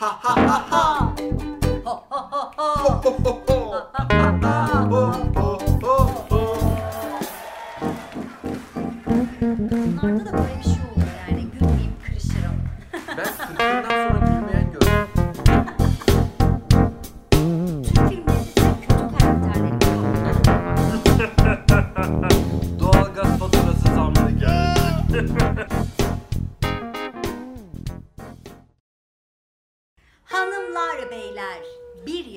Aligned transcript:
Ha 0.00 0.06
ha 0.22 0.32
ha 0.32 0.58
ha. 0.70 0.82
Ho 1.84 1.94
ho 2.10 2.20
ho 2.30 2.42
ho. 2.56 2.68
Ho 3.04 3.10
ho 3.24 3.32
ho 3.48 4.07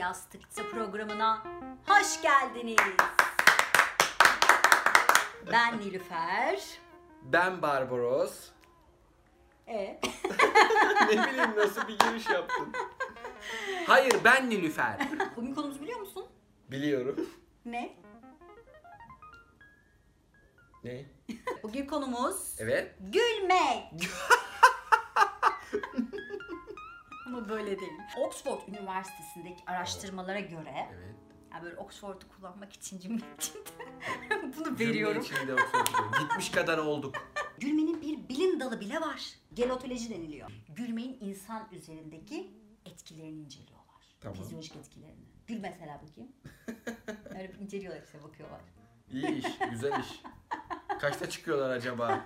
bir 0.01 0.05
yastıkta 0.05 0.63
programına 0.63 1.43
hoş 1.87 2.21
geldiniz. 2.21 2.77
Ben 5.51 5.79
Nilüfer. 5.79 6.59
Ben 7.23 7.61
Barbaros. 7.61 8.49
E 9.67 9.73
ne 11.05 11.27
bileyim 11.27 11.55
nasıl 11.57 11.87
bir 11.87 11.99
giriş 11.99 12.29
yaptın. 12.29 12.73
Hayır 13.87 14.15
ben 14.23 14.49
Nilüfer. 14.49 14.97
bugün 15.35 15.55
konumuzu 15.55 15.81
biliyor 15.81 15.99
musun? 15.99 16.25
Biliyorum. 16.71 17.29
Ne? 17.65 17.95
Ne? 20.83 21.05
Bugün 21.63 21.85
konumuz 21.85 22.55
Evet. 22.59 22.95
gülmek. 22.99 23.83
Ama 27.31 27.49
böyle 27.49 27.79
değil. 27.79 27.91
Oxford 28.17 28.67
Üniversitesi'ndeki 28.67 29.63
araştırmalara 29.67 30.39
göre 30.39 30.87
Evet. 30.93 31.15
yani 31.53 31.63
böyle 31.63 31.77
Oxford'u 31.77 32.25
kullanmak 32.35 32.73
için 32.73 32.99
cümle 32.99 33.23
içinde 33.37 34.41
bunu 34.57 34.77
Cümle 34.77 34.89
veriyorum. 34.89 35.21
içinde 35.21 35.53
oturuyorum. 35.53 36.11
Gitmiş 36.19 36.51
kadar 36.51 36.77
olduk. 36.77 37.15
Gülmenin 37.59 38.01
bir 38.01 38.29
bilim 38.29 38.59
dalı 38.59 38.79
bile 38.79 39.01
var. 39.01 39.21
Gelotoloji 39.53 40.09
deniliyor. 40.09 40.51
Gülmenin 40.75 41.17
insan 41.21 41.67
üzerindeki 41.71 42.51
etkilerini 42.85 43.39
inceliyorlar. 43.39 43.81
Tamam. 44.21 44.37
Fizyolojik 44.37 44.75
etkilerini. 44.75 45.25
Gül 45.47 45.59
mesela 45.59 46.01
bakayım. 46.09 46.31
Öyle 47.39 47.53
bir 47.53 47.59
inceliyorlar 47.59 48.01
işte 48.03 48.23
bakıyorlar. 48.23 48.61
İyi 49.11 49.27
iş, 49.39 49.45
güzel 49.71 49.99
iş. 49.99 50.21
Kaçta 50.99 51.29
çıkıyorlar 51.29 51.69
acaba? 51.69 52.25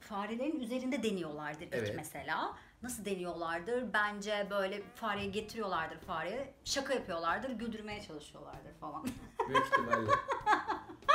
Farelerin 0.00 0.60
üzerinde 0.60 1.02
deniyorlardır 1.02 1.66
ilk 1.66 1.74
Evet. 1.74 1.92
mesela. 1.96 2.56
Nasıl 2.82 3.04
deniyorlardır? 3.04 3.92
Bence 3.92 4.46
böyle 4.50 4.82
fareyi 4.94 5.32
getiriyorlardır 5.32 5.98
fareye. 5.98 6.54
Şaka 6.64 6.94
yapıyorlardır, 6.94 7.50
güldürmeye 7.50 8.02
çalışıyorlardır 8.02 8.74
falan. 8.80 9.06
Büyük 9.48 9.66
ihtimalle. 9.66 10.10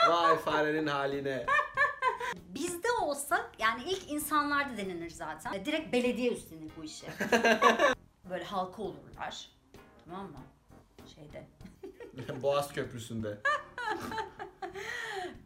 Vay 0.10 0.38
farenin 0.38 0.88
haline. 0.88 1.46
Bizde 2.36 2.92
olsa 3.02 3.52
yani 3.60 3.84
ilk 3.84 4.12
insanlarda 4.12 4.78
denenir 4.78 5.10
zaten. 5.10 5.66
Direkt 5.66 5.94
belediye 5.94 6.32
üstlenir 6.32 6.72
bu 6.78 6.84
işe. 6.84 7.08
Böyle 8.30 8.44
halka 8.44 8.82
olurlar. 8.82 9.50
Tamam 10.06 10.26
mı? 10.26 10.38
Şeyde. 11.16 11.48
Boğaz 12.42 12.74
Köprüsü'nde. 12.74 13.38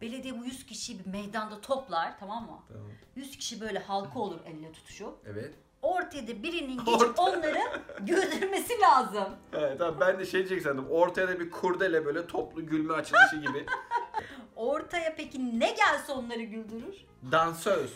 Belediye 0.02 0.40
bu 0.40 0.46
100 0.46 0.66
kişiyi 0.66 1.00
bir 1.00 1.06
meydanda 1.06 1.62
toplar 1.62 2.20
tamam 2.20 2.46
mı? 2.46 2.60
Tamam. 2.68 2.88
100 3.16 3.38
kişi 3.38 3.62
böyle 3.62 3.80
halka 3.80 4.20
olur 4.20 4.40
elle 4.46 4.72
tutuşup. 4.72 5.20
Evet. 5.26 5.56
Ortaya 5.88 6.28
da 6.28 6.44
birinin 6.44 6.78
geçip 6.86 7.02
Orta. 7.02 7.22
onları 7.22 7.82
güldürmesi 8.00 8.74
lazım. 8.82 9.36
Evet 9.54 9.80
tamam 9.80 9.96
ben 10.00 10.20
de 10.20 10.26
şey 10.26 10.40
diyecek 10.40 10.62
sandım. 10.62 10.88
Ortaya 10.90 11.28
da 11.28 11.40
bir 11.40 11.52
kurdele 11.52 12.06
böyle 12.06 12.28
toplu 12.28 12.66
gülme 12.66 12.94
açılışı 12.94 13.36
gibi. 13.36 13.66
Ortaya 14.56 15.16
peki 15.16 15.60
ne 15.60 15.72
gelse 15.72 16.12
onları 16.12 16.42
güldürür? 16.44 16.96
Dansöz. 17.32 17.94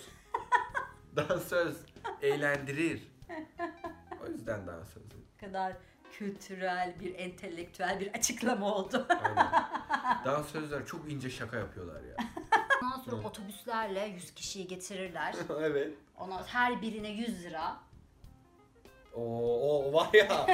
Dansöz. 1.15 1.77
Eğlendirir. 2.21 3.01
O 4.23 4.31
yüzden 4.31 4.67
dansöz. 4.67 5.03
Kadar 5.39 5.73
kültürel 6.11 6.95
bir, 6.99 7.15
entelektüel 7.15 7.99
bir 7.99 8.07
açıklama 8.13 8.75
oldu. 8.75 9.07
Aynen. 9.09 9.47
Dansözler 10.25 10.85
çok 10.85 11.11
ince 11.11 11.29
şaka 11.29 11.57
yapıyorlar 11.57 12.01
ya. 12.01 12.15
Sonra 13.05 13.27
otobüslerle 13.27 14.05
100 14.05 14.33
kişiyi 14.33 14.67
getirirler. 14.67 15.35
evet. 15.61 15.93
Ondan 16.17 16.43
her 16.43 16.81
birine 16.81 17.09
100 17.09 17.43
lira. 17.43 17.77
Oo, 19.15 19.83
o 19.85 19.93
var 19.93 20.09
ya. 20.13 20.47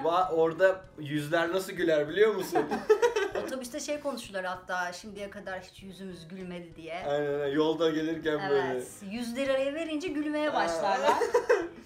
Va, 0.04 0.30
orada 0.32 0.84
yüzler 0.98 1.52
nasıl 1.52 1.72
güler 1.72 2.08
biliyor 2.08 2.34
musun? 2.34 2.64
Otobüste 3.46 3.80
şey 3.80 4.00
konuşurlar 4.00 4.44
hatta 4.44 4.92
şimdiye 4.92 5.30
kadar 5.30 5.60
hiç 5.60 5.82
yüzümüz 5.82 6.28
gülmedi 6.28 6.76
diye. 6.76 7.06
Aynen 7.06 7.40
aynen. 7.40 7.46
yolda 7.54 7.90
gelirken 7.90 8.50
böyle. 8.50 8.72
Evet. 8.72 8.88
100 9.10 9.36
liraya 9.36 9.74
verince 9.74 10.08
gülmeye 10.08 10.54
başlarlar. 10.54 11.14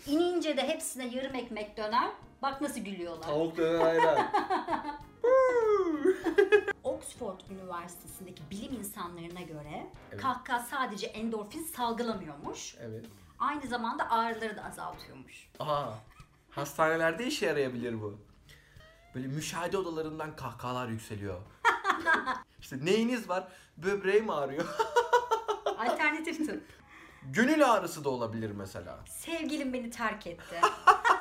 İnince 0.06 0.56
de 0.56 0.68
hepsine 0.68 1.06
yarım 1.06 1.34
ekmek 1.34 1.76
döner. 1.76 2.10
Bak 2.42 2.60
nasıl 2.60 2.80
gülüyorlar. 2.80 3.26
Tavuk 3.26 3.56
döner 3.56 3.80
ayran. 3.80 4.32
Oxford 7.08 7.40
Üniversitesi'ndeki 7.50 8.42
bilim 8.50 8.74
insanlarına 8.74 9.40
göre 9.40 9.86
Evet. 10.12 10.22
kahkaha 10.22 10.60
sadece 10.60 11.06
endorfin 11.06 11.62
salgılamıyormuş. 11.64 12.74
evet. 12.80 13.04
Aynı 13.38 13.66
zamanda 13.66 14.10
ağrıları 14.10 14.56
da 14.56 14.64
azaltıyormuş. 14.64 15.48
Aa, 15.58 15.90
hastanelerde 16.50 17.26
işe 17.26 17.46
yarayabilir 17.46 18.02
bu. 18.02 18.18
Böyle 19.14 19.26
müşahede 19.26 19.78
odalarından 19.78 20.36
kahkahalar 20.36 20.88
yükseliyor. 20.88 21.40
işte 22.60 22.76
neyiniz 22.84 23.28
var? 23.28 23.48
Böbreğim 23.76 24.30
ağrıyor. 24.30 24.64
Alternatif 25.78 26.46
tıp. 26.46 26.62
Gönül 27.22 27.72
ağrısı 27.72 28.04
da 28.04 28.10
olabilir 28.10 28.50
mesela. 28.50 28.98
Sevgilim 29.08 29.72
beni 29.72 29.90
terk 29.90 30.26
etti. 30.26 30.60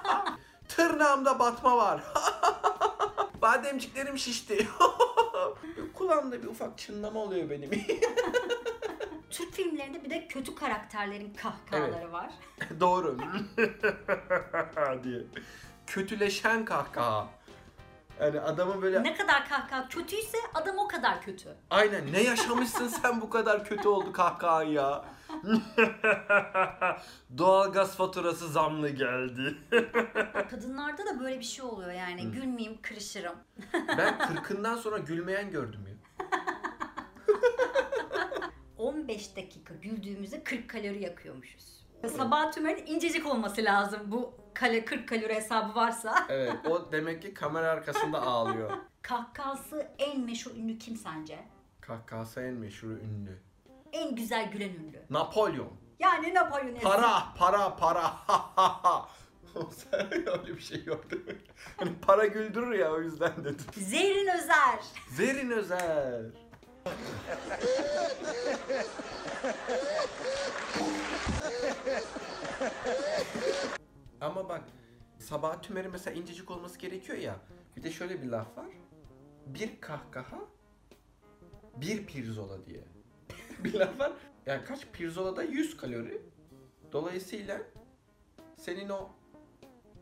Tırnağımda 0.68 1.40
batma 1.40 1.78
var. 1.78 2.04
Bademciklerim 3.42 4.18
şişti. 4.18 4.68
Kulağımda 6.08 6.44
bir 6.44 6.48
ufak 6.48 6.78
çınlama 6.78 7.20
oluyor 7.20 7.50
benim. 7.50 7.70
Türk 9.30 9.54
filmlerinde 9.54 10.04
bir 10.04 10.10
de 10.10 10.28
kötü 10.28 10.56
karakterlerin 10.56 11.34
kahkahaları 11.34 12.12
var. 12.12 12.30
Doğru. 12.80 13.18
diye. 15.04 15.22
Kötüleşen 15.88 16.66
kahkaha. 16.66 17.28
Yani 18.22 18.40
adamı 18.40 18.82
böyle 18.82 19.04
Ne 19.04 19.16
kadar 19.16 19.50
kahkaha 19.50 19.88
kötüyse 19.88 20.38
adam 20.54 20.78
o 20.78 20.88
kadar 20.88 21.22
kötü. 21.22 21.56
aynen 21.70 22.14
ne 22.14 22.24
yaşamışsın 22.24 22.88
sen 22.88 23.22
bu 23.22 23.30
kadar 23.30 23.66
kötü 23.66 23.88
oldu 23.88 24.12
kahkahan 24.12 24.64
ya. 24.64 25.06
Doğalgaz 27.38 27.96
faturası 27.96 28.48
zamlı 28.48 28.90
geldi. 28.90 29.58
Kadınlarda 30.50 31.06
da 31.06 31.20
böyle 31.20 31.40
bir 31.40 31.46
şey 31.46 31.66
oluyor 31.66 31.92
yani 31.92 32.32
gülmeyeyim 32.32 32.82
kırışırım. 32.82 33.36
Ben 33.98 34.20
kırkından 34.20 34.76
sonra 34.76 34.98
gülmeyen 34.98 35.52
gördüm 35.52 35.80
ya. 35.88 35.98
15 39.08 39.36
dakika 39.36 39.74
güldüğümüzde 39.74 40.44
40 40.44 40.70
kalori 40.70 41.04
yakıyormuşuz. 41.04 41.86
Sabah 42.18 42.52
tümerin 42.52 42.86
incecik 42.86 43.26
olması 43.26 43.64
lazım 43.64 44.02
bu 44.06 44.34
kale 44.54 44.86
40 44.86 45.10
kalori 45.10 45.36
hesabı 45.36 45.76
varsa. 45.76 46.26
Evet 46.30 46.54
o 46.66 46.92
demek 46.92 47.22
ki 47.22 47.34
kamera 47.34 47.72
arkasında 47.72 48.22
ağlıyor. 48.22 48.72
Kahkahası 49.02 49.88
en 50.00 50.20
meşhur 50.20 50.52
ünlü 50.56 50.78
kim 50.78 50.96
sence? 50.96 51.40
Kahkahası 51.82 52.42
en 52.42 52.54
meşhur 52.54 52.90
ünlü. 52.90 53.40
En 53.92 54.16
güzel 54.16 54.52
gülen 54.52 54.70
ünlü. 54.70 55.02
Napolyon. 55.10 55.72
Yani 56.00 56.34
Napolyon 56.34 56.76
Esra. 56.76 56.90
Para, 56.90 57.34
para, 57.38 57.76
para. 57.76 58.14
Öyle 59.92 60.56
bir 60.56 60.62
şey 60.62 60.84
yok 60.86 61.12
değil 61.12 61.26
mi? 61.26 61.36
Hani 61.78 61.92
para 62.02 62.26
güldürür 62.26 62.72
ya 62.72 62.92
o 62.94 63.02
yüzden 63.02 63.34
dedim. 63.44 63.66
Zerrin 63.74 64.28
Özer. 64.28 64.80
Zerin 65.10 65.52
Özer. 65.52 66.22
Ama 74.22 74.50
bak 74.50 74.62
sabah 75.20 75.62
tümeri 75.62 75.88
mesela 75.90 76.20
incecik 76.20 76.52
olması 76.52 76.80
gerekiyor 76.80 77.18
ya. 77.18 77.36
Bir 77.76 77.84
de 77.84 77.92
şöyle 77.92 78.22
bir 78.22 78.28
laf 78.28 78.58
var. 78.58 78.70
Bir 79.46 79.82
kahkaha 79.82 80.40
bir 81.76 82.06
pirzola 82.06 82.66
diye. 82.66 82.84
bir 83.64 83.74
laf 83.74 84.00
var. 84.00 84.12
Yani 84.46 84.64
kaç 84.64 84.88
pirzolada 84.94 85.44
100 85.44 85.78
kalori. 85.78 86.22
Dolayısıyla 86.92 87.62
senin 88.58 88.90
o 88.90 89.10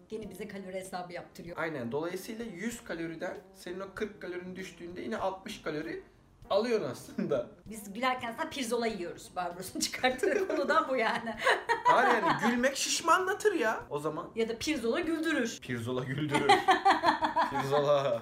Gene 0.09 0.29
bize 0.29 0.47
kalori 0.47 0.73
hesabı 0.73 1.13
yaptırıyor. 1.13 1.57
aynen 1.57 1.91
dolayısıyla 1.91 2.45
100 2.45 2.83
kaloriden 2.83 3.37
senin 3.55 3.79
o 3.79 3.93
40 3.95 4.21
kalorinin 4.21 4.55
düştüğünde 4.55 5.01
yine 5.01 5.17
60 5.17 5.61
kalori 5.61 6.03
Alıyorsun 6.49 6.89
aslında. 6.91 7.47
Biz 7.65 7.93
gülerken 7.93 8.31
aslında 8.33 8.49
pirzola 8.49 8.87
yiyoruz. 8.87 9.29
Barbaros'un 9.35 9.79
çıkarttığı 9.79 10.47
konudan 10.47 10.89
bu 10.89 10.95
yani. 10.95 11.35
Hayır 11.83 12.23
yani 12.23 12.51
gülmek 12.51 12.75
şişmanlatır 12.77 13.53
ya 13.53 13.83
o 13.89 13.99
zaman. 13.99 14.31
Ya 14.35 14.49
da 14.49 14.57
pirzola 14.57 14.99
güldürür. 14.99 15.59
Pirzola 15.61 16.03
güldürür. 16.03 16.51
pirzola. 17.51 18.21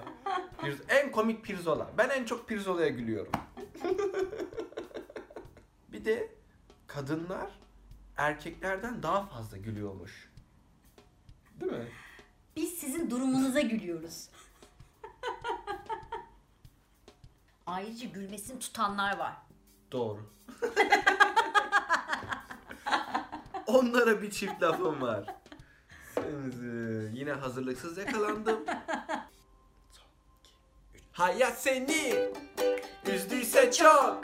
Pirz- 0.62 0.84
en 0.90 1.12
komik 1.12 1.44
pirzola. 1.44 1.92
Ben 1.98 2.10
en 2.10 2.26
çok 2.26 2.48
pirzolaya 2.50 2.90
gülüyorum. 2.90 3.32
bir 5.92 6.06
de 6.06 6.32
kadınlar 6.88 7.52
erkeklerden 8.18 9.04
daha 9.04 9.26
fazla 9.26 9.58
gülüyormuş. 9.58 10.30
Değil 11.62 11.72
mi? 11.72 11.88
Biz 12.56 12.70
sizin 12.74 13.10
durumunuza 13.10 13.62
gülüyoruz. 13.62 14.30
Ayrıca 17.68 18.08
gülmesini 18.08 18.60
tutanlar 18.60 19.18
var. 19.18 19.34
Doğru. 19.92 20.20
Onlara 23.68 24.22
bir 24.22 24.32
çift 24.32 24.62
lafım 24.64 25.02
var. 25.02 25.36
Senizi 26.16 27.12
yine 27.20 27.32
hazırlıksız 27.32 27.98
yakalandım. 27.98 28.60
Hayat 31.12 31.62
seni 31.62 32.30
üzdüyse 33.06 33.72
çok 33.72 34.22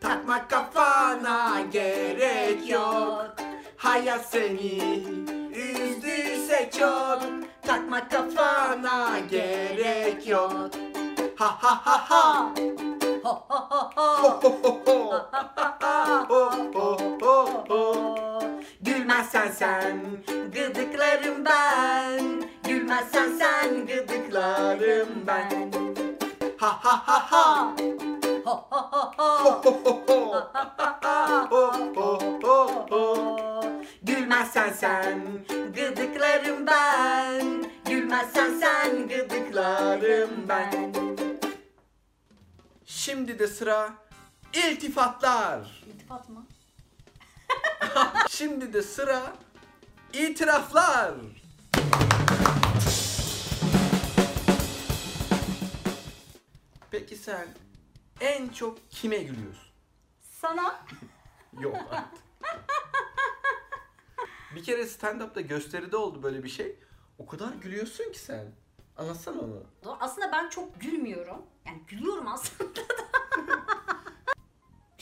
takma 0.00 0.48
kafana 0.48 1.60
gerek 1.60 2.70
yok. 2.70 3.34
Hayat 3.76 4.26
seni 4.30 4.78
üzdüyse 5.54 6.70
çok 6.78 7.22
takma 7.62 8.08
kafana 8.08 9.18
gerek 9.30 10.28
yok. 10.28 10.70
Ha 11.42 11.48
ha 11.60 11.74
ha 11.84 11.96
ha. 12.08 12.22
Ho 13.24 13.32
ho 13.50 14.50
ho 17.20 17.32
ho. 17.68 18.40
Gülmezsen 18.80 19.50
sen 19.50 19.98
gıdıklarım 20.54 21.44
ben. 21.44 22.42
Gülmezsen 22.68 23.28
sen 23.38 23.86
gıdıklarım 23.86 25.08
ben. 25.26 25.72
Ha 26.58 26.78
ha 26.82 27.02
ha 27.06 27.18
ha. 27.30 27.74
Ho 28.44 28.56
ho 28.70 28.92
ho 29.64 30.02
ho. 32.90 33.12
Gülmezsen 34.02 34.72
sen 34.72 35.20
gıdıklarım 35.74 36.66
ben. 36.66 37.64
Gülmezsen 37.88 38.50
sen 38.60 39.08
gıdıklarım 39.08 40.30
ben 40.48 40.91
Şimdi 43.12 43.38
de 43.38 43.46
sıra 43.46 43.94
iltifatlar. 44.52 45.84
İltifat 45.86 46.28
mı? 46.28 46.46
Şimdi 48.30 48.72
de 48.72 48.82
sıra 48.82 49.32
itiraflar. 50.12 51.14
Peki 56.90 57.16
sen 57.16 57.48
en 58.20 58.48
çok 58.48 58.90
kime 58.90 59.18
gülüyorsun? 59.18 59.68
Sana 60.22 60.84
Yok 61.60 61.76
artık. 61.90 62.24
bir 64.54 64.64
kere 64.64 64.82
stand-up'ta 64.86 65.40
gösteride 65.40 65.96
oldu 65.96 66.22
böyle 66.22 66.44
bir 66.44 66.48
şey. 66.48 66.76
O 67.18 67.26
kadar 67.26 67.52
gülüyorsun 67.52 68.12
ki 68.12 68.18
sen. 68.18 68.52
Anlatsana 68.96 69.40
onu. 69.40 69.62
aslında 70.00 70.32
ben 70.32 70.48
çok 70.48 70.80
gülmüyorum. 70.80 71.42
Yani 71.66 71.82
gülüyorum 71.88 72.26
aslında 72.28 72.76
da. 72.76 72.81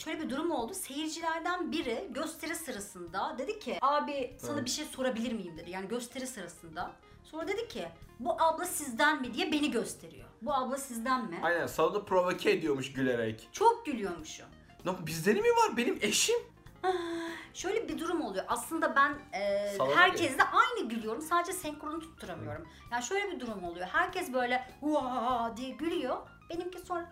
Şöyle 0.03 0.21
bir 0.21 0.29
durum 0.29 0.51
oldu. 0.51 0.73
Seyircilerden 0.73 1.71
biri 1.71 2.07
gösteri 2.09 2.55
sırasında 2.55 3.35
dedi 3.37 3.59
ki 3.59 3.77
abi 3.81 4.35
sana 4.39 4.53
Evet. 4.55 4.65
bir 4.65 4.69
şey 4.69 4.85
sorabilir 4.85 5.31
miyim 5.33 5.57
dedi. 5.57 5.69
Yani 5.71 5.87
gösteri 5.87 6.27
sırasında. 6.27 6.91
Sonra 7.23 7.47
dedi 7.47 7.67
ki 7.67 7.87
bu 8.19 8.41
abla 8.41 8.65
sizden 8.65 9.21
mi 9.21 9.33
diye 9.33 9.51
beni 9.51 9.71
gösteriyor. 9.71 10.27
Bu 10.41 10.53
abla 10.53 10.77
sizden 10.77 11.25
mi? 11.25 11.39
Aynen 11.43 11.67
salonu 11.67 12.05
provoke 12.05 12.51
ediyormuş 12.51 12.93
gülerek. 12.93 13.49
Çok 13.51 13.85
gülüyormuşum. 13.85 14.45
Lan 14.87 14.97
bizde 15.07 15.33
mi 15.33 15.39
var? 15.49 15.77
Benim 15.77 15.99
eşim. 16.01 16.39
Şöyle 17.53 17.89
bir 17.89 17.99
durum 17.99 18.21
oluyor. 18.21 18.45
Aslında 18.47 18.95
ben 18.95 19.39
e, 19.39 19.69
Salona 19.77 19.95
herkesle 19.95 20.43
aynı 20.43 20.89
gülüyorum. 20.89 21.21
Sadece 21.21 21.53
senkronu 21.53 21.99
tutturamıyorum. 21.99 22.67
Yani 22.91 23.03
şöyle 23.03 23.31
bir 23.31 23.39
durum 23.39 23.63
oluyor. 23.63 23.87
Herkes 23.91 24.33
böyle 24.33 24.67
"Vaa!" 24.81 25.57
diye 25.57 25.69
gülüyor. 25.69 26.17
Benimki 26.49 26.79
sonra 26.79 27.11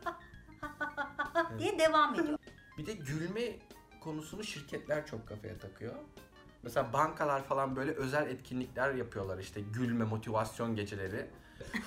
diye 1.59 1.79
devam 1.79 2.13
ediyor. 2.19 2.38
Bir 2.79 2.85
de 2.85 2.93
gülme 2.93 3.41
konusunu 3.99 4.43
şirketler 4.43 5.05
çok 5.05 5.27
kafaya 5.27 5.57
takıyor. 5.57 5.95
Mesela 6.63 6.93
bankalar 6.93 7.43
falan 7.43 7.75
böyle 7.75 7.91
özel 7.91 8.29
etkinlikler 8.29 8.93
yapıyorlar 8.93 9.37
işte 9.37 9.61
gülme 9.61 10.05
motivasyon 10.05 10.75
geceleri. 10.75 11.29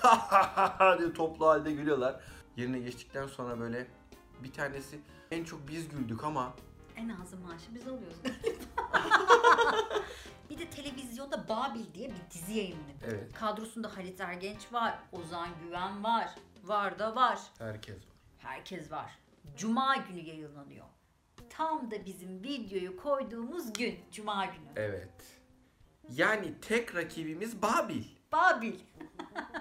diye 0.99 1.13
toplu 1.13 1.47
halde 1.47 1.71
gülüyorlar. 1.71 2.21
Yerine 2.57 2.79
geçtikten 2.79 3.27
sonra 3.27 3.59
böyle 3.59 3.87
bir 4.43 4.53
tanesi 4.53 4.99
en 5.31 5.43
çok 5.43 5.67
biz 5.67 5.89
güldük 5.89 6.23
ama 6.23 6.53
En 6.95 7.09
azı 7.09 7.37
maaşı 7.37 7.75
biz 7.75 7.87
alıyoruz. 7.87 8.17
bir 10.49 10.57
de 10.57 10.69
televizyonda 10.69 11.47
Babil 11.49 11.93
diye 11.93 12.09
bir 12.09 12.31
dizi 12.31 12.53
yayınlanıyor. 12.53 12.97
evet 13.03 13.33
Kadrosunda 13.33 13.97
Halit 13.97 14.21
Ergenç 14.21 14.73
var, 14.73 14.99
Ozan 15.11 15.49
Güven 15.63 16.03
var, 16.03 16.35
var 16.63 16.99
da 16.99 17.15
var. 17.15 17.39
herkes 17.59 17.95
var. 17.95 18.03
Herkes 18.37 18.91
var. 18.91 19.23
Cuma 19.57 19.95
günü 19.95 20.19
yayınlanıyor. 20.19 20.85
Tam 21.49 21.91
da 21.91 22.05
bizim 22.05 22.43
videoyu 22.43 22.97
koyduğumuz 22.97 23.73
gün 23.73 23.99
Cuma 24.11 24.45
günü. 24.45 24.69
Evet. 24.75 25.39
Yani 26.09 26.53
tek 26.61 26.95
rakibimiz 26.95 27.61
Babil. 27.61 28.03
Babil. 28.31 28.79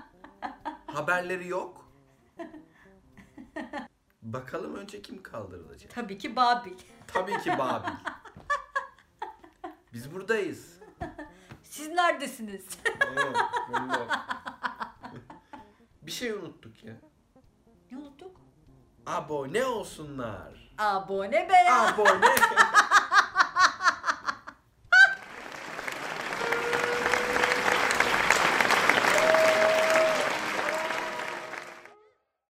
Haberleri 0.87 1.49
yok. 1.49 1.93
Bakalım 4.23 4.75
önce 4.75 5.03
kim 5.03 5.23
kaldırılacak? 5.23 5.95
Tabii 5.95 6.19
ki 6.19 6.37
Babil. 6.37 6.73
Tabii 7.07 7.39
ki 7.39 7.59
Babil. 7.59 7.93
Biz 9.93 10.15
buradayız. 10.15 10.79
Siz 11.63 11.89
neredesiniz? 11.89 12.67
Evet. 13.13 13.37
Bir 16.03 16.13
şey 16.13 16.31
unuttuk 16.33 16.85
ya. 16.85 16.95
ne 17.91 17.99
unuttuk? 17.99 18.41
Abone 19.07 19.65
olsunlar. 19.65 20.53
Abone 20.79 21.49
be 21.49 21.55
ya. 21.67 21.89
Abone. 21.89 22.27